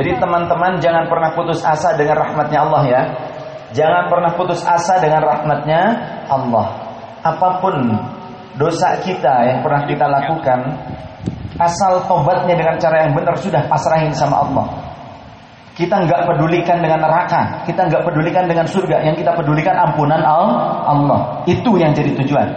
Jadi 0.00 0.16
teman-teman 0.16 0.80
jangan 0.80 1.04
pernah 1.12 1.36
putus 1.36 1.60
asa 1.60 1.92
dengan 1.92 2.16
rahmatnya 2.16 2.58
Allah 2.64 2.82
ya. 2.88 3.02
Jangan 3.76 4.08
pernah 4.08 4.32
putus 4.32 4.64
asa 4.64 4.96
dengan 4.96 5.20
rahmatnya 5.20 5.80
Allah. 6.24 6.72
Apa 7.20 7.60
pun 7.60 7.76
dosa 8.56 8.96
kita 9.04 9.44
yang 9.44 9.60
pernah 9.60 9.84
kita 9.84 10.08
lakukan, 10.08 10.58
asal 11.60 12.00
tobatnya 12.08 12.56
dengan 12.56 12.80
cara 12.80 13.04
yang 13.04 13.12
benar 13.12 13.36
sudah 13.36 13.60
pasrahin 13.68 14.16
sama 14.16 14.40
Allah. 14.40 14.66
Kita 15.76 16.00
nggak 16.00 16.32
pedulikan 16.32 16.80
dengan 16.80 17.04
neraka, 17.04 17.68
kita 17.68 17.84
nggak 17.92 18.00
pedulikan 18.00 18.48
dengan 18.48 18.64
surga, 18.64 19.04
yang 19.04 19.16
kita 19.20 19.36
pedulikan 19.36 19.76
ampunan 19.76 20.24
Allah. 20.24 21.44
Itu 21.44 21.76
yang 21.76 21.92
jadi 21.92 22.16
tujuan. 22.24 22.48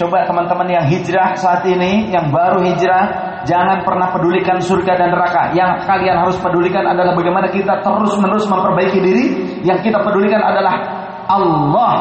Coba 0.00 0.24
teman-teman 0.24 0.68
yang 0.72 0.84
hijrah 0.88 1.36
saat 1.36 1.60
ini, 1.68 2.08
yang 2.08 2.32
baru 2.32 2.64
hijrah, 2.64 3.35
jangan 3.46 3.86
pernah 3.86 4.10
pedulikan 4.10 4.58
surga 4.58 4.92
dan 4.98 5.08
neraka. 5.14 5.54
Yang 5.54 5.86
kalian 5.86 6.16
harus 6.20 6.36
pedulikan 6.42 6.84
adalah 6.84 7.14
bagaimana 7.14 7.48
kita 7.48 7.80
terus-menerus 7.80 8.44
memperbaiki 8.50 8.98
diri. 9.00 9.24
Yang 9.62 9.90
kita 9.90 10.02
pedulikan 10.02 10.42
adalah 10.42 10.74
Allah, 11.26 11.94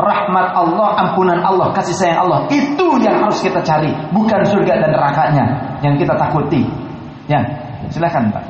rahmat 0.00 0.46
Allah, 0.56 0.88
ampunan 1.08 1.40
Allah, 1.40 1.72
kasih 1.72 1.96
sayang 1.96 2.28
Allah. 2.28 2.46
Itu 2.52 3.00
yang 3.00 3.20
harus 3.24 3.40
kita 3.40 3.60
cari, 3.64 3.90
bukan 4.12 4.40
surga 4.46 4.72
dan 4.84 4.90
nerakanya 4.92 5.44
yang 5.80 5.96
kita 5.96 6.16
takuti. 6.16 6.64
Ya, 7.28 7.40
silakan 7.88 8.32
Pak. 8.32 8.44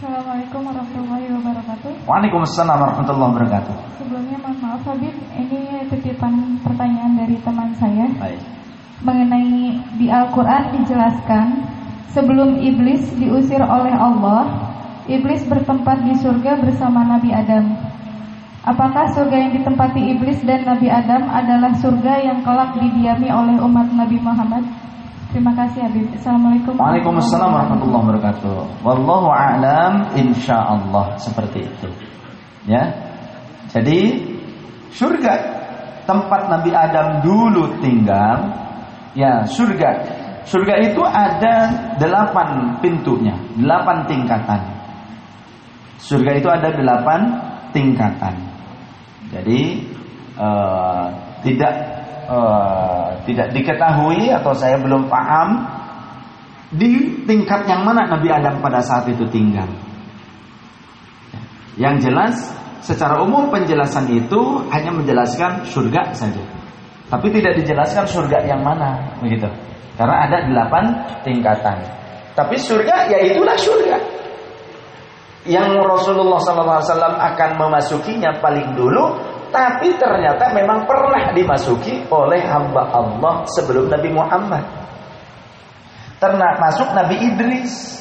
Assalamualaikum 0.00 0.64
warahmatullahi 0.64 1.26
wabarakatuh. 1.28 1.92
Waalaikumsalam 2.08 2.76
warahmatullahi 2.80 3.30
wabarakatuh. 3.36 3.74
Sebelumnya 4.00 4.36
mohon 4.40 4.56
maaf 4.64 4.82
Habib, 4.88 5.12
ini 5.36 5.84
titipan 5.92 6.56
pertanyaan 6.64 7.20
dari 7.20 7.36
teman 7.44 7.68
saya. 7.76 8.08
Baik. 8.16 8.59
Mengenai 9.00 9.80
di 9.96 10.12
Al-Qur'an 10.12 10.76
dijelaskan 10.76 11.64
sebelum 12.12 12.60
iblis 12.60 13.00
diusir 13.16 13.62
oleh 13.64 13.96
Allah, 13.96 14.44
iblis 15.08 15.40
bertempat 15.48 16.04
di 16.04 16.12
surga 16.20 16.60
bersama 16.60 17.08
Nabi 17.08 17.32
Adam. 17.32 17.64
Apakah 18.60 19.08
surga 19.16 19.36
yang 19.40 19.52
ditempati 19.56 20.04
iblis 20.12 20.44
dan 20.44 20.68
Nabi 20.68 20.92
Adam 20.92 21.32
adalah 21.32 21.72
surga 21.80 22.12
yang 22.20 22.44
kelak 22.44 22.76
didiami 22.76 23.32
oleh 23.32 23.56
umat 23.56 23.88
Nabi 23.96 24.20
Muhammad? 24.20 24.68
Terima 25.32 25.56
kasih 25.56 25.80
Habib. 25.86 26.10
Assalamualaikum 26.12 26.76
Waalaikumsalam 26.76 27.50
warahmatullahi 27.56 28.02
wabarakatuh. 28.04 28.56
Wallahu 28.84 29.32
a'lam 29.32 30.12
insyaallah 30.12 31.16
seperti 31.16 31.70
itu. 31.70 31.88
Ya. 32.68 32.90
Jadi 33.72 34.28
surga 34.92 35.34
tempat 36.04 36.50
Nabi 36.50 36.74
Adam 36.74 37.22
dulu 37.24 37.78
tinggal 37.80 38.50
ya 39.14 39.46
surga. 39.46 40.18
Surga 40.48 40.74
itu 40.82 41.02
ada 41.04 41.54
delapan 42.00 42.80
pintunya, 42.82 43.36
delapan 43.54 44.08
tingkatan. 44.08 44.60
Surga 46.00 46.32
itu 46.40 46.48
ada 46.48 46.74
delapan 46.74 47.20
tingkatan. 47.70 48.34
Jadi 49.30 49.84
uh, 50.34 51.06
tidak 51.44 51.74
uh, 52.26 53.14
tidak 53.28 53.52
diketahui 53.54 54.32
atau 54.32 54.50
saya 54.56 54.80
belum 54.80 55.06
paham 55.06 55.60
di 56.74 57.22
tingkat 57.26 57.66
yang 57.66 57.82
mana 57.86 58.06
Nabi 58.06 58.30
Adam 58.30 58.58
pada 58.58 58.82
saat 58.82 59.06
itu 59.06 59.26
tinggal. 59.30 59.68
Yang 61.78 62.10
jelas 62.10 62.34
secara 62.82 63.22
umum 63.22 63.52
penjelasan 63.52 64.10
itu 64.10 64.66
hanya 64.72 64.90
menjelaskan 64.90 65.68
surga 65.68 66.16
saja. 66.16 66.59
Tapi 67.10 67.26
tidak 67.34 67.58
dijelaskan 67.58 68.06
surga 68.06 68.46
yang 68.46 68.62
mana 68.62 69.18
begitu. 69.18 69.50
Karena 69.98 70.30
ada 70.30 70.38
delapan 70.46 70.84
tingkatan. 71.26 71.82
Tapi 72.38 72.54
surga 72.54 73.10
ya 73.10 73.18
itulah 73.26 73.58
surga. 73.58 73.98
Yang 75.44 75.70
Rasulullah 75.82 76.38
SAW 76.38 77.18
akan 77.18 77.50
memasukinya 77.58 78.38
paling 78.38 78.78
dulu 78.78 79.18
tapi 79.50 79.98
ternyata 79.98 80.54
memang 80.54 80.86
pernah 80.86 81.34
dimasuki 81.34 82.06
oleh 82.06 82.38
hamba 82.46 82.86
Allah 82.94 83.42
sebelum 83.50 83.90
Nabi 83.90 84.08
Muhammad. 84.14 84.62
Ternak 86.22 86.62
masuk 86.62 86.88
Nabi 86.94 87.16
Idris. 87.18 87.98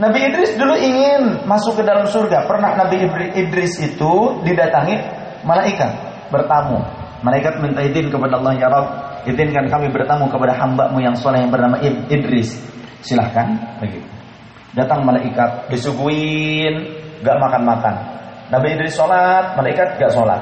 Nabi 0.00 0.18
Idris 0.30 0.56
dulu 0.56 0.78
ingin 0.78 1.44
masuk 1.44 1.76
ke 1.76 1.82
dalam 1.84 2.08
surga. 2.08 2.48
Pernah 2.48 2.78
Nabi 2.78 3.04
Idris 3.36 3.76
itu 3.82 4.40
didatangi 4.46 4.96
malaikat 5.44 5.92
bertamu. 6.32 6.97
Malaikat 7.18 7.58
minta 7.58 7.82
izin 7.82 8.14
kepada 8.14 8.38
Allah 8.38 8.54
ya 8.54 8.68
Rabb, 8.70 8.88
izinkan 9.26 9.66
kami 9.66 9.90
bertamu 9.90 10.30
kepada 10.30 10.54
hambamu 10.54 11.02
yang 11.02 11.18
soleh 11.18 11.42
yang 11.42 11.50
bernama 11.50 11.82
Idris. 11.82 12.62
Silahkan 13.02 13.58
begitu. 13.82 14.06
Datang 14.78 15.02
malaikat 15.02 15.66
disuguhin, 15.72 16.74
gak 17.26 17.36
makan-makan. 17.42 17.94
Nabi 18.48 18.78
Idris 18.78 18.94
sholat, 18.94 19.58
malaikat 19.58 19.98
gak 19.98 20.12
sholat. 20.14 20.40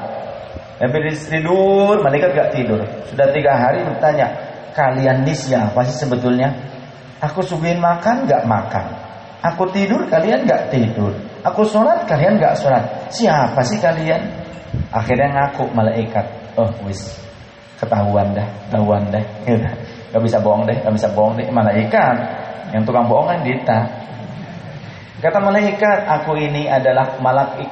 Nabi 0.77 0.95
Idris 1.01 1.25
tidur, 1.25 1.97
malaikat 2.05 2.37
gak 2.37 2.49
tidur. 2.53 2.79
Sudah 3.09 3.27
tiga 3.33 3.57
hari 3.57 3.81
bertanya, 3.81 4.29
kalian 4.77 5.25
ini 5.25 5.33
siapa 5.33 5.81
sih 5.89 5.97
sebetulnya? 6.05 6.53
Aku 7.17 7.41
suguhin 7.41 7.81
makan 7.81 8.29
gak 8.29 8.45
makan. 8.45 8.85
Aku 9.41 9.65
tidur, 9.73 10.05
kalian 10.05 10.45
gak 10.45 10.69
tidur. 10.69 11.17
Aku 11.41 11.65
sholat, 11.65 12.05
kalian 12.05 12.37
gak 12.37 12.61
sholat. 12.61 12.83
Siapa 13.09 13.57
sih 13.65 13.81
kalian? 13.81 14.21
Akhirnya 14.93 15.33
ngaku 15.33 15.73
malaikat. 15.73 16.46
Oh 16.57 16.69
wis, 16.89 17.13
ketahuan 17.77 18.33
dah, 18.33 18.47
ketahuan 18.67 19.03
dah. 19.13 19.23
Gak 20.11 20.23
bisa 20.23 20.41
bohong 20.41 20.65
deh, 20.65 20.77
gak 20.81 20.93
bisa 20.93 21.07
bohong 21.13 21.37
deh. 21.37 21.47
Malaikat 21.53 22.15
yang 22.73 22.81
tukang 22.83 23.05
bohongan 23.05 23.45
Dita. 23.45 23.85
Kata 25.17 25.37
malaikat, 25.41 26.05
aku 26.05 26.37
ini 26.37 26.69
adalah 26.69 27.17
malaikat 27.17 27.69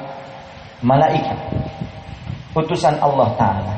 malaikat 0.84 1.38
utusan 2.56 2.96
Allah 3.00 3.32
taala. 3.36 3.74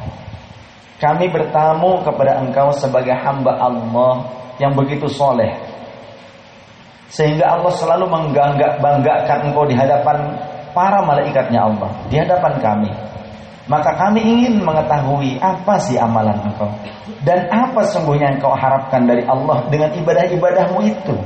Kami 0.99 1.31
bertamu 1.31 2.03
kepada 2.03 2.43
engkau 2.43 2.75
sebagai 2.75 3.15
hamba 3.15 3.55
Allah 3.55 4.27
yang 4.59 4.75
begitu 4.75 5.07
soleh. 5.07 5.55
Sehingga 7.09 7.55
Allah 7.55 7.71
selalu 7.75 8.07
menggangga 8.11 8.83
banggakan 8.83 9.51
engkau 9.51 9.65
di 9.67 9.79
hadapan 9.79 10.35
para 10.75 10.99
malaikatnya 11.07 11.71
Allah, 11.71 11.91
di 12.11 12.19
hadapan 12.19 12.53
kami. 12.59 12.91
Maka 13.69 13.93
kami 14.01 14.25
ingin 14.25 14.65
mengetahui 14.65 15.37
apa 15.45 15.77
sih 15.77 16.01
amalan 16.01 16.41
engkau 16.41 16.73
dan 17.21 17.45
apa 17.53 17.85
sungguhnya 17.85 18.41
engkau 18.41 18.57
harapkan 18.57 19.05
dari 19.05 19.29
Allah 19.29 19.61
dengan 19.69 19.93
ibadah-ibadahmu 19.93 20.81
itu. 20.89 21.17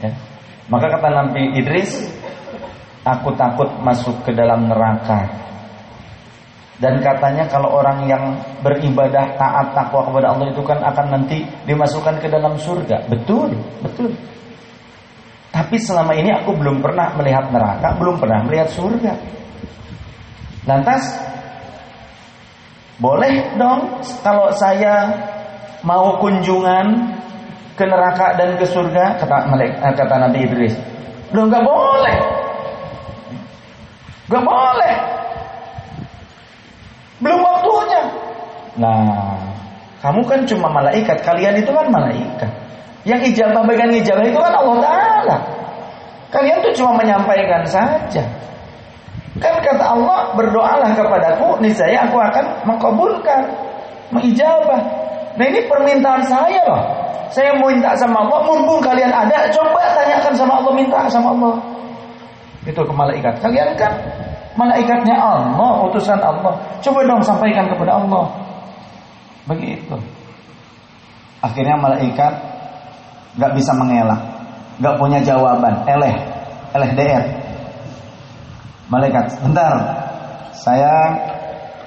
Ya. 0.00 0.10
Maka 0.72 0.96
kata 0.96 1.08
Nabi 1.12 1.60
Idris, 1.60 2.08
aku 3.04 3.36
takut 3.36 3.68
masuk 3.84 4.24
ke 4.24 4.32
dalam 4.32 4.72
neraka. 4.72 5.28
Dan 6.80 6.98
katanya 6.98 7.46
kalau 7.46 7.78
orang 7.78 8.08
yang 8.10 8.34
beribadah 8.64 9.38
taat 9.38 9.70
takwa 9.70 10.02
kepada 10.08 10.34
Allah 10.34 10.50
itu 10.50 10.62
kan 10.66 10.82
akan 10.82 11.06
nanti 11.14 11.46
dimasukkan 11.68 12.18
ke 12.18 12.26
dalam 12.26 12.58
surga. 12.58 13.06
Betul, 13.06 13.54
betul. 13.84 14.10
Tapi 15.52 15.76
selama 15.76 16.16
ini 16.16 16.32
aku 16.32 16.56
belum 16.56 16.80
pernah 16.80 17.12
melihat 17.20 17.52
neraka, 17.52 17.92
belum 18.00 18.16
pernah 18.18 18.40
melihat 18.48 18.72
surga. 18.72 19.41
Lantas 20.68 21.02
boleh 23.02 23.58
dong 23.58 23.98
kalau 24.22 24.54
saya 24.54 25.10
mau 25.82 26.18
kunjungan 26.22 27.18
ke 27.74 27.84
neraka 27.88 28.38
dan 28.38 28.54
ke 28.54 28.66
surga 28.68 29.18
kata 29.18 29.36
kata 29.96 30.14
Nabi 30.28 30.38
Idris. 30.46 30.74
Belum 31.34 31.50
nggak 31.50 31.64
boleh. 31.66 32.16
Gak 34.32 34.44
boleh. 34.48 34.94
Belum 37.20 37.40
waktunya. 37.44 38.02
Nah, 38.80 39.36
kamu 40.00 40.24
kan 40.24 40.40
cuma 40.48 40.72
malaikat. 40.72 41.20
Kalian 41.20 41.60
itu 41.60 41.68
kan 41.68 41.92
malaikat. 41.92 42.50
Yang 43.04 43.36
ijabah 43.36 43.62
bagian 43.68 43.92
ijabah 43.92 44.24
itu 44.24 44.40
kan 44.40 44.54
Allah 44.56 44.76
Ta'ala. 44.80 45.36
Kalian 46.32 46.64
tuh 46.64 46.72
cuma 46.80 46.96
menyampaikan 46.96 47.62
saja. 47.68 48.24
Kan 49.40 49.64
kata 49.64 49.80
Allah, 49.80 50.36
berdoalah 50.36 50.92
kepadaku, 50.92 51.56
niscaya 51.64 52.04
aku 52.04 52.20
akan 52.20 52.44
mengkabulkan, 52.68 53.48
mengijabah. 54.12 54.80
Nah 55.40 55.44
ini 55.48 55.64
permintaan 55.64 56.20
saya 56.28 56.60
loh. 56.68 56.82
Saya 57.32 57.56
mau 57.56 57.72
minta 57.72 57.96
sama 57.96 58.28
Allah, 58.28 58.44
mumpung 58.44 58.84
kalian 58.84 59.08
ada, 59.08 59.48
coba 59.48 59.80
tanyakan 59.96 60.36
sama 60.36 60.60
Allah, 60.60 60.72
minta 60.76 61.00
sama 61.08 61.32
Allah. 61.32 61.56
Itu 62.68 62.84
ke 62.84 62.92
malaikat. 62.92 63.40
Kalian 63.40 63.72
kan 63.80 63.96
malaikatnya 64.60 65.16
Allah, 65.16 65.80
utusan 65.88 66.20
Allah. 66.20 66.52
Coba 66.84 67.00
dong 67.08 67.24
sampaikan 67.24 67.72
kepada 67.72 68.04
Allah. 68.04 68.28
Begitu. 69.48 69.96
Akhirnya 71.40 71.80
malaikat 71.80 72.36
nggak 73.40 73.52
bisa 73.56 73.72
mengelak, 73.80 74.20
nggak 74.78 74.94
punya 75.00 75.18
jawaban, 75.24 75.74
eleh, 75.88 76.14
eleh 76.76 76.90
der. 76.92 77.41
Malaikat, 78.92 79.40
bentar, 79.40 79.72
saya 80.52 81.16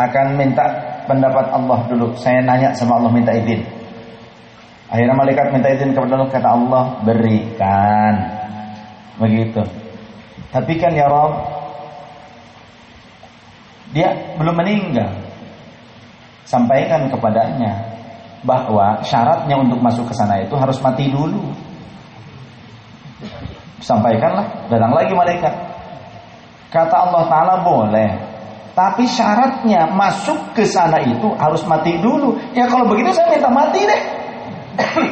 akan 0.01 0.41
minta 0.41 0.65
pendapat 1.05 1.53
Allah 1.53 1.85
dulu. 1.85 2.17
Saya 2.17 2.41
nanya 2.41 2.73
sama 2.73 2.97
Allah 2.97 3.13
minta 3.13 3.29
izin. 3.29 3.61
Akhirnya 4.89 5.13
malaikat 5.13 5.53
minta 5.53 5.69
izin 5.69 5.93
kepada 5.93 6.17
Allah 6.17 6.29
kata 6.33 6.49
Allah 6.49 6.83
berikan. 7.05 8.13
Begitu. 9.21 9.61
Tapi 10.49 10.73
kan 10.81 10.97
ya 10.97 11.05
Rob 11.05 11.33
dia 13.93 14.09
belum 14.41 14.55
meninggal. 14.57 15.13
Sampaikan 16.45 17.09
kepadanya 17.09 17.95
bahwa 18.45 19.01
syaratnya 19.01 19.57
untuk 19.57 19.81
masuk 19.81 20.05
ke 20.09 20.13
sana 20.13 20.41
itu 20.41 20.53
harus 20.53 20.77
mati 20.81 21.09
dulu. 21.09 21.53
Sampaikanlah, 23.81 24.69
datang 24.69 24.93
lagi 24.93 25.13
malaikat. 25.13 25.64
Kata 26.75 26.95
Allah 27.07 27.23
Ta'ala 27.31 27.55
boleh. 27.63 28.09
Tapi 28.75 29.07
syaratnya 29.07 29.87
masuk 29.95 30.51
ke 30.51 30.67
sana 30.67 30.99
itu 30.99 31.31
harus 31.39 31.63
mati 31.63 31.95
dulu. 32.03 32.35
Ya 32.51 32.67
kalau 32.67 32.91
begitu 32.91 33.15
saya 33.15 33.31
minta 33.31 33.47
mati 33.47 33.79
deh. 33.87 34.01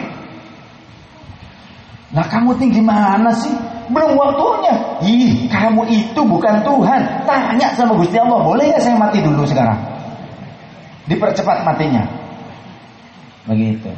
nah 2.20 2.28
kamu 2.28 2.60
tinggi 2.60 2.84
mana 2.84 3.32
sih? 3.32 3.56
Belum 3.88 4.20
waktunya. 4.20 4.76
Ih, 5.08 5.48
kamu 5.48 5.88
itu 5.88 6.20
bukan 6.28 6.60
Tuhan. 6.68 7.02
Tanya 7.24 7.72
sama 7.80 7.96
Gusti 7.96 8.20
Allah, 8.20 8.44
boleh 8.44 8.68
ya 8.68 8.80
saya 8.84 9.00
mati 9.00 9.24
dulu 9.24 9.48
sekarang? 9.48 9.80
Dipercepat 11.08 11.64
matinya. 11.64 12.04
Begitu. 13.48 13.92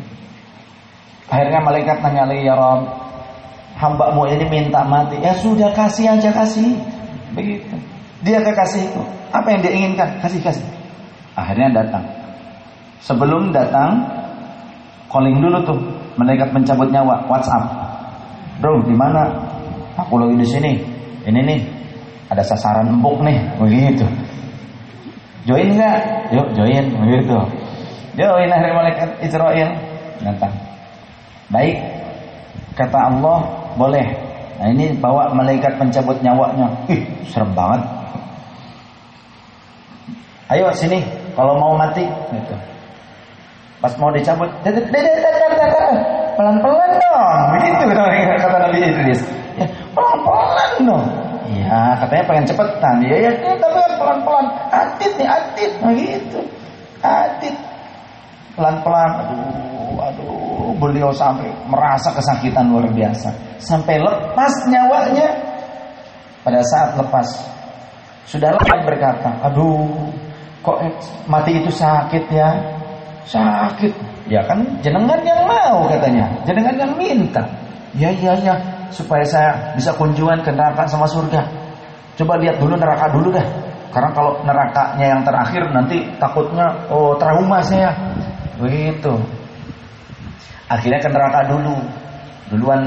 Akhirnya 1.25 1.57
malaikat 1.65 2.05
nanya 2.05 2.29
lagi 2.29 2.45
ya 2.45 2.53
Rob, 2.53 2.85
hambamu 3.81 4.29
ini 4.29 4.45
minta 4.45 4.85
mati. 4.85 5.17
Ya 5.17 5.33
sudah 5.33 5.73
kasih 5.73 6.13
aja 6.13 6.29
kasih. 6.29 6.94
Begitu. 7.35 7.75
Dia 8.23 8.39
kekasih 8.41 8.89
itu. 8.89 9.01
Apa 9.29 9.47
yang 9.51 9.59
dia 9.61 9.73
inginkan? 9.75 10.09
Kasih 10.23 10.39
kasih. 10.39 10.65
Akhirnya 11.35 11.83
datang. 11.83 12.03
Sebelum 13.03 13.51
datang, 13.51 14.01
calling 15.11 15.37
dulu 15.43 15.59
tuh. 15.67 15.79
Malaikat 16.15 16.55
mencabut 16.55 16.87
nyawa. 16.89 17.27
WhatsApp. 17.27 17.67
Bro, 18.63 18.87
di 18.87 18.95
mana? 18.95 19.27
Aku 19.99 20.15
lagi 20.15 20.39
di 20.39 20.47
sini. 20.47 20.71
Ini 21.27 21.39
nih. 21.43 21.59
Ada 22.31 22.41
sasaran 22.55 22.87
empuk 22.87 23.19
nih. 23.21 23.37
Begitu. 23.59 24.07
Join 25.45 25.75
nggak? 25.75 25.97
Yuk 26.33 26.47
join. 26.55 26.85
Begitu. 27.03 27.37
Join 28.15 28.49
akhirnya 28.49 28.75
malaikat 28.79 29.09
Israel. 29.21 29.69
Datang. 30.23 30.53
Baik. 31.51 31.77
Kata 32.73 33.11
Allah, 33.11 33.39
boleh. 33.75 34.07
Nah 34.55 34.67
ini 34.71 34.95
bawa 34.95 35.35
malaikat 35.35 35.75
pencabut 35.75 36.15
nyawanya. 36.23 36.71
Ih, 36.87 37.03
serem 37.27 37.51
banget. 37.51 37.83
Ayo 40.45 40.69
sini, 40.77 41.01
kalau 41.33 41.57
mau 41.57 41.73
mati, 41.73 42.05
gitu. 42.05 42.55
Pas 43.81 43.91
mau 43.97 44.13
dicabut, 44.13 44.47
pelan-pelan 46.37 46.91
dong, 47.01 47.41
begitu 47.57 47.83
kata 48.45 48.57
Nabi 48.61 48.77
Idris. 48.77 49.21
Ya, 49.57 49.67
pelan-pelan 49.97 50.71
dong. 50.85 51.03
Ya, 51.49 51.97
katanya 51.97 52.23
pengen 52.29 52.45
cepetan. 52.45 52.95
Ya, 53.05 53.15
ya, 53.25 53.31
tapi 53.57 53.75
kan 53.77 53.93
pelan-pelan. 53.97 54.45
Atit 54.69 55.11
nih, 55.17 55.27
atit, 55.29 55.71
begitu. 55.81 56.39
Atit, 57.01 57.55
pelan-pelan. 58.53 59.09
Beliau 60.77 61.09
sampai 61.11 61.47
merasa 61.67 62.11
kesakitan 62.13 62.71
luar 62.71 62.87
biasa. 62.91 63.31
Sampai 63.59 63.99
lepas 63.99 64.53
nyawanya. 64.69 65.29
Pada 66.45 66.61
saat 66.61 66.93
lepas, 66.93 67.25
sudah 68.29 68.53
lepas 68.53 68.79
berkata, 68.85 69.33
aduh, 69.41 69.89
kok 70.61 70.77
mati 71.25 71.57
itu 71.57 71.73
sakit 71.73 72.29
ya? 72.29 72.53
Sakit. 73.25 73.89
Ya 74.29 74.41
kan 74.45 74.61
jenengan 74.81 75.21
yang 75.21 75.45
mau 75.45 75.85
katanya. 75.89 76.29
Jenengan 76.45 76.77
yang 76.77 76.93
minta. 76.97 77.41
Ya 77.97 78.09
ya 78.13 78.33
ya 78.41 78.57
supaya 78.89 79.21
saya 79.25 79.73
bisa 79.77 79.93
kunjungan 79.93 80.41
ke 80.41 80.49
neraka 80.53 80.85
sama 80.89 81.05
surga. 81.05 81.45
Coba 82.17 82.37
lihat 82.41 82.57
dulu 82.57 82.73
neraka 82.77 83.09
dulu 83.13 83.33
dah. 83.33 83.45
Karena 83.93 84.09
kalau 84.11 84.41
nerakanya 84.43 85.05
yang 85.05 85.21
terakhir 85.23 85.63
nanti 85.71 85.97
takutnya 86.17 86.65
oh 86.89 87.13
trauma 87.17 87.61
saya. 87.61 87.93
Begitu. 88.57 89.13
Akhirnya 90.71 90.99
ke 91.01 91.09
neraka 91.09 91.45
dulu. 91.49 91.77
Duluan 92.49 92.81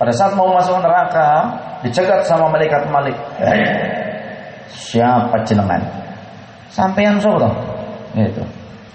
pada 0.00 0.12
saat 0.16 0.32
mau 0.32 0.48
masuk 0.52 0.80
neraka 0.80 1.52
dicegat 1.84 2.24
sama 2.24 2.48
malaikat 2.48 2.88
malik. 2.88 3.16
Eh, 3.40 3.60
siapa 4.72 5.44
jenengan? 5.44 5.80
Sampean 6.72 7.20
solo. 7.20 7.50
Gitu. 8.16 8.42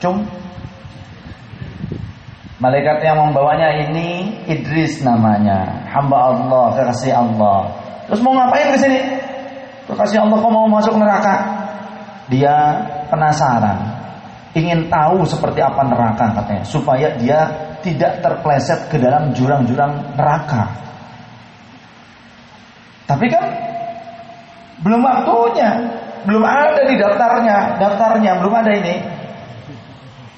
Cum. 0.02 0.26
Malaikat 2.56 3.04
yang 3.04 3.20
membawanya 3.20 3.68
ini 3.84 4.32
Idris 4.48 5.04
namanya, 5.04 5.86
hamba 5.92 6.32
Allah, 6.32 6.72
kekasih 6.72 7.12
Allah. 7.12 7.68
Terus 8.08 8.24
mau 8.24 8.32
ngapain 8.32 8.72
ke 8.72 8.80
sini? 8.80 9.00
Kekasih 9.92 10.24
Allah 10.24 10.40
kok 10.40 10.54
mau 10.56 10.66
masuk 10.72 10.96
neraka? 10.96 11.36
Dia 12.32 12.80
penasaran, 13.12 13.76
ingin 14.56 14.88
tahu 14.88 15.28
seperti 15.28 15.62
apa 15.62 15.84
neraka 15.84 16.32
katanya, 16.42 16.64
supaya 16.64 17.12
dia 17.20 17.44
tidak 17.86 18.26
terpleset 18.26 18.90
ke 18.90 18.98
dalam 18.98 19.30
jurang-jurang 19.38 20.18
neraka. 20.18 20.74
Tapi 23.06 23.30
kan 23.30 23.46
belum 24.82 25.06
waktunya, 25.06 25.78
belum 26.26 26.42
ada 26.42 26.82
di 26.90 26.98
daftarnya, 26.98 27.78
daftarnya 27.78 28.32
belum 28.42 28.54
ada 28.58 28.72
ini. 28.74 28.96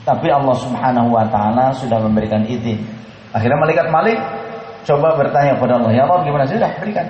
Tapi 0.04 0.28
Allah 0.28 0.56
Subhanahu 0.60 1.16
wa 1.16 1.24
taala 1.32 1.72
sudah 1.72 2.04
memberikan 2.04 2.44
izin. 2.44 2.84
Akhirnya 3.32 3.60
malaikat 3.60 3.88
Malik 3.92 4.20
coba 4.88 5.16
bertanya 5.20 5.56
kepada 5.56 5.80
Allah, 5.80 5.92
"Ya 5.96 6.04
Allah, 6.08 6.24
gimana 6.24 6.44
sudah 6.48 6.72
berikan?" 6.80 7.08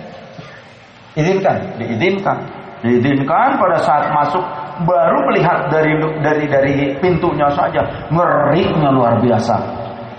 Izinkan, 1.17 1.81
diizinkan. 1.81 2.37
Diizinkan 2.85 3.57
pada 3.57 3.77
saat 3.81 4.13
masuk 4.13 4.45
baru 4.85 5.17
melihat 5.33 5.73
dari 5.73 5.97
dari 6.21 6.45
dari 6.45 6.73
pintunya 7.01 7.49
saja 7.57 7.81
ngerinya 8.13 8.93
luar 8.93 9.17
biasa. 9.17 9.57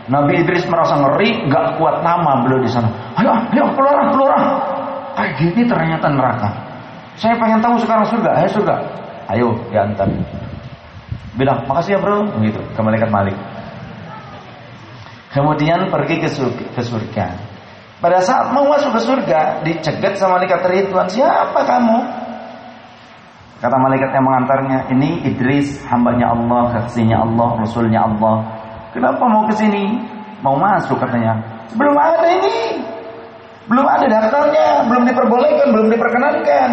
Nabi 0.09 0.41
Idris 0.41 0.65
merasa 0.69 0.97
ngeri, 0.97 1.49
nggak 1.53 1.77
kuat 1.77 2.01
nama 2.01 2.41
beliau 2.41 2.65
di 2.65 2.71
sana. 2.73 2.89
Ayo, 3.21 3.33
ayo 3.53 3.65
keluar, 3.77 4.09
keluar. 4.09 4.41
Kayak 5.15 5.33
gini 5.37 5.63
ternyata 5.69 6.07
neraka. 6.09 6.49
Saya 7.21 7.37
pengen 7.37 7.61
tahu 7.61 7.77
sekarang 7.85 8.09
surga, 8.09 8.31
ayo 8.41 8.49
surga. 8.49 8.77
Ayo 9.29 9.49
diantar 9.69 10.09
bilang 11.39 11.63
makasih 11.71 11.97
ya 11.97 11.99
bro 12.03 12.27
gitu 12.43 12.59
ke 12.75 12.81
malaikat 12.83 13.09
Malik 13.15 13.39
kemudian 15.31 15.87
pergi 15.87 16.19
ke 16.19 16.29
surga, 16.29 16.65
ke 16.75 16.83
surga 16.83 17.27
pada 18.03 18.19
saat 18.19 18.51
mau 18.51 18.67
masuk 18.67 18.91
ke 18.99 19.01
surga 19.07 19.63
dicegat 19.63 20.19
sama 20.19 20.43
malaikat 20.43 20.67
Ridwan 20.67 21.07
siapa 21.07 21.63
kamu 21.63 21.99
kata 23.63 23.77
malaikat 23.79 24.11
yang 24.11 24.27
mengantarnya 24.27 24.79
ini 24.91 25.23
Idris 25.31 25.79
hambanya 25.87 26.35
Allah 26.35 26.63
kasihnya 26.75 27.23
Allah 27.23 27.49
Rasulnya 27.63 28.03
Allah 28.03 28.58
kenapa 28.99 29.23
mau 29.31 29.47
ke 29.47 29.55
sini 29.55 29.95
mau 30.43 30.59
masuk 30.59 30.99
katanya 30.99 31.39
belum 31.79 31.95
ada 31.95 32.27
ini 32.27 32.83
belum 33.71 33.87
ada 33.87 34.07
daftarnya 34.11 34.67
belum 34.91 35.03
diperbolehkan 35.07 35.67
belum 35.71 35.87
diperkenankan 35.95 36.71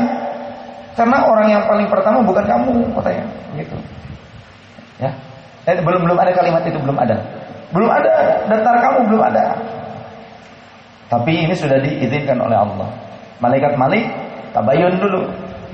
karena 0.98 1.18
orang 1.30 1.48
yang 1.54 1.64
paling 1.70 1.86
pertama 1.86 2.26
bukan 2.26 2.46
kamu 2.50 2.74
katanya 2.98 3.26
gitu 3.62 3.78
Ya. 5.00 5.12
Eh, 5.66 5.76
belum 5.82 6.08
belum 6.08 6.18
ada 6.18 6.32
kalimat 6.32 6.64
itu 6.64 6.78
belum 6.80 6.96
ada. 6.96 7.18
Belum 7.74 7.90
ada 7.90 8.46
daftar 8.48 8.76
kamu 8.80 9.00
belum 9.12 9.22
ada. 9.26 9.44
Tapi 11.12 11.32
ini 11.48 11.54
sudah 11.58 11.82
diizinkan 11.82 12.38
oleh 12.40 12.58
Allah. 12.58 12.90
Malaikat 13.42 13.76
Malik 13.76 14.06
tabayun 14.56 14.96
dulu. 15.02 15.22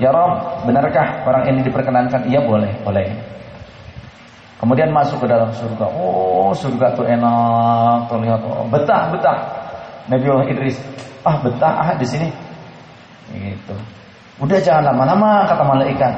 Ya 0.00 0.10
Rob, 0.10 0.64
benarkah 0.66 1.22
orang 1.28 1.46
ini 1.46 1.60
diperkenankan? 1.62 2.26
Iya 2.26 2.42
boleh, 2.42 2.72
boleh. 2.82 3.06
Kemudian 4.62 4.94
masuk 4.94 5.18
ke 5.18 5.26
dalam 5.26 5.50
surga. 5.50 5.90
Oh, 5.90 6.54
surga 6.54 6.94
tuh 6.94 7.02
enak. 7.02 8.06
Tuh 8.06 8.22
lihat, 8.22 8.38
oh, 8.46 8.62
betah, 8.70 9.10
betah. 9.10 9.38
Nabi 10.06 10.22
Allah 10.30 10.46
Idris, 10.46 10.78
ah 11.26 11.34
betah 11.42 11.74
ah 11.82 11.90
di 11.98 12.06
sini. 12.06 12.30
Gitu. 13.34 13.74
Udah 14.38 14.58
jangan 14.62 14.94
lama-lama 14.94 15.50
kata 15.50 15.62
malaikat. 15.66 16.14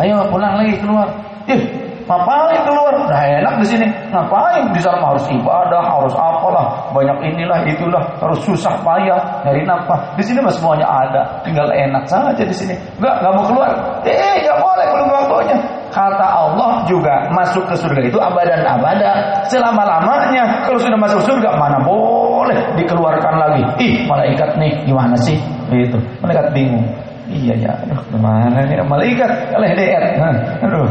Ayo 0.00 0.24
pulang 0.32 0.56
lagi 0.56 0.80
keluar. 0.80 1.08
Ih, 1.44 1.83
Ngapain 2.04 2.60
keluar? 2.68 2.92
Udah 3.00 3.20
enak 3.40 3.54
di 3.64 3.66
sini. 3.66 3.86
Ngapain 4.12 4.68
di 4.76 4.80
sana 4.84 5.00
harus 5.00 5.24
ibadah, 5.32 5.82
harus 5.88 6.12
apalah, 6.12 6.92
banyak 6.92 7.32
inilah 7.32 7.64
itulah, 7.64 8.04
harus 8.20 8.38
susah 8.44 8.76
payah 8.84 9.20
nyari 9.44 9.64
nafkah. 9.64 9.96
Di 10.20 10.22
sini 10.24 10.44
mah 10.44 10.52
semuanya 10.52 10.84
ada, 10.84 11.22
tinggal 11.40 11.68
enak 11.72 12.04
saja 12.04 12.44
di 12.44 12.52
sini. 12.52 12.76
Enggak, 13.00 13.24
enggak 13.24 13.32
mau 13.32 13.44
keluar. 13.48 13.70
Eh, 14.04 14.36
enggak 14.44 14.58
boleh 14.60 14.86
belum 14.92 15.08
waktunya. 15.08 15.56
Kata 15.94 16.26
Allah 16.26 16.82
juga 16.90 17.30
masuk 17.30 17.70
ke 17.70 17.74
surga 17.78 18.02
itu 18.02 18.18
abadan 18.18 18.66
abada 18.66 19.40
selama-lamanya. 19.46 20.66
Kalau 20.66 20.78
sudah 20.82 20.98
masuk 20.98 21.22
surga 21.22 21.54
mana 21.56 21.78
boleh 21.86 22.58
dikeluarkan 22.76 23.34
lagi. 23.38 23.62
Ih, 23.80 23.94
malaikat 24.04 24.58
nih 24.58 24.84
gimana 24.84 25.14
sih? 25.22 25.38
Itu. 25.70 25.96
Malaikat 26.20 26.50
bingung. 26.52 26.84
Iya 27.24 27.56
ya, 27.56 27.72
aduh 27.72 28.04
gimana 28.12 28.68
ya 28.68 28.84
malaikat 28.84 29.30
LDR. 29.56 30.20
Aduh, 30.60 30.84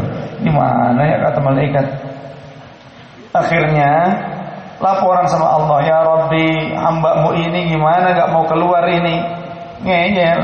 gimana 0.44 1.00
ya 1.00 1.16
kata 1.24 1.40
malaikat. 1.40 1.86
Akhirnya 3.34 3.92
laporan 4.78 5.26
sama 5.26 5.48
Allah 5.58 5.78
ya 5.82 5.98
Rabbi 6.04 6.76
hambamu 6.76 7.30
ini 7.40 7.72
gimana 7.72 8.12
gak 8.14 8.30
mau 8.30 8.44
keluar 8.44 8.84
ini 8.86 9.22
ngeyel 9.84 10.40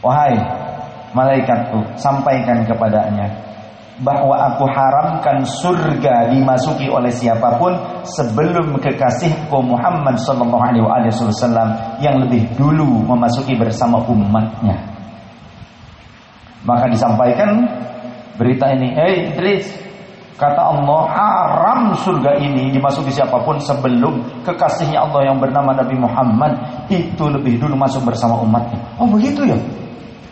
wahai 0.00 0.36
malaikatku 1.12 1.96
sampaikan 2.00 2.64
kepadanya 2.64 3.28
bahwa 4.00 4.32
aku 4.48 4.64
haramkan 4.64 5.44
surga 5.44 6.32
dimasuki 6.32 6.88
oleh 6.88 7.12
siapa 7.12 7.60
pun 7.60 7.76
sebelum 8.08 8.80
kekasihku 8.80 9.60
Muhammad 9.60 10.16
wasallam 11.36 11.68
yang 12.00 12.16
lebih 12.24 12.48
dulu 12.56 13.04
memasuki 13.04 13.52
bersama 13.60 14.00
umatnya. 14.08 14.89
Maka 16.64 16.92
disampaikan 16.92 17.64
berita 18.36 18.68
ini, 18.76 18.92
"Hei 18.92 19.32
Idris, 19.32 19.68
kata 20.36 20.60
Allah 20.60 21.00
haram 21.08 21.80
surga 21.96 22.36
ini 22.40 22.72
dimasuki 22.72 23.12
siapa 23.12 23.40
pun 23.44 23.56
sebelum 23.60 24.44
kekasihnya 24.44 25.08
Allah 25.08 25.32
yang 25.32 25.40
bernama 25.40 25.72
Nabi 25.72 25.96
Muhammad 25.96 26.52
itu 26.92 27.24
lebih 27.28 27.56
dulu 27.60 27.76
masuk 27.76 28.04
bersama 28.04 28.36
umatnya." 28.44 28.80
Oh, 29.00 29.08
begitu 29.08 29.44
ya? 29.48 29.58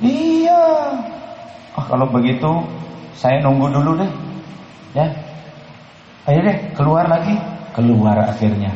Iya. 0.04 0.64
Oh, 1.76 1.84
kalau 1.88 2.06
begitu 2.12 2.50
saya 3.16 3.40
nunggu 3.42 3.72
dulu 3.72 3.98
deh. 3.98 4.10
Ya. 4.94 5.06
Ayo 6.28 6.44
deh, 6.44 6.56
keluar 6.76 7.08
lagi. 7.08 7.34
Keluar 7.72 8.14
akhirnya. 8.20 8.74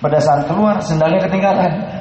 Pada 0.00 0.16
saat 0.16 0.48
keluar, 0.48 0.80
sendalnya 0.80 1.28
ketinggalan. 1.28 1.99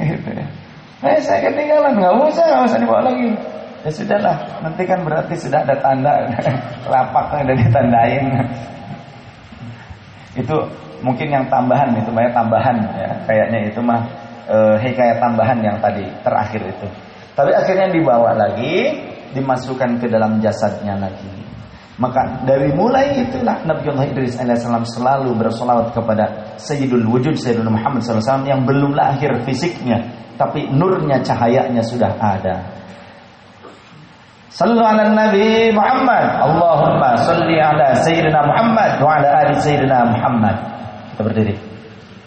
Eh, 1.04 1.20
saya 1.20 1.52
ketinggalan, 1.52 2.00
nggak 2.00 2.14
usah, 2.24 2.44
nggak 2.48 2.72
usah 2.72 2.78
dibawa 2.80 3.00
lagi. 3.04 3.28
Ya 3.84 3.90
sudahlah, 3.92 4.36
nanti 4.64 4.82
kan 4.88 5.04
berarti 5.04 5.36
sudah 5.36 5.60
ada 5.60 5.76
tanda 5.76 6.24
lapak 6.90 7.36
ada 7.36 7.52
ditandain. 7.52 8.26
itu 10.36 10.56
mungkin 11.00 11.28
yang 11.32 11.44
tambahan 11.48 11.96
itu 11.96 12.12
banyak 12.12 12.32
tambahan 12.36 12.76
ya 12.92 13.08
kayaknya 13.24 13.72
itu 13.72 13.80
mah 13.80 14.04
uh, 14.48 14.76
hikayat 14.80 15.20
tambahan 15.20 15.60
yang 15.60 15.76
tadi 15.78 16.04
terakhir 16.24 16.64
itu. 16.64 16.88
Tapi 17.36 17.52
akhirnya 17.52 17.92
dibawa 17.92 18.32
lagi, 18.32 18.96
dimasukkan 19.36 20.00
ke 20.00 20.08
dalam 20.08 20.40
jasadnya 20.40 20.96
lagi. 20.96 21.45
Maka 21.96 22.44
dari 22.44 22.76
mulai 22.76 23.24
itulah 23.24 23.64
Nabi 23.64 23.88
Allah 23.88 24.04
Idris 24.12 24.36
alaihissalam 24.36 24.84
selalu 24.84 25.32
bersolawat 25.40 25.96
kepada 25.96 26.28
Sayyidul 26.60 27.08
Wujud 27.08 27.40
Sayyidina 27.40 27.72
Muhammad 27.72 28.04
SAW 28.04 28.44
yang 28.44 28.68
belum 28.68 28.92
lahir 28.92 29.32
fisiknya, 29.48 30.04
tapi 30.36 30.68
nurnya 30.68 31.24
cahayanya 31.24 31.80
sudah 31.80 32.12
ada. 32.20 32.76
Sallu 34.52 34.80
ala 34.80 35.08
Nabi 35.12 35.72
Muhammad. 35.72 36.36
Allahumma 36.40 37.16
salli 37.24 37.56
ala 37.60 37.96
Sayyidina 38.04 38.44
Muhammad 38.44 39.00
wa 39.00 39.16
ala 39.16 39.28
ali 39.44 39.56
Sayyidina 39.56 40.04
Muhammad. 40.12 40.56
Kita 41.12 41.22
berdiri. 41.24 41.75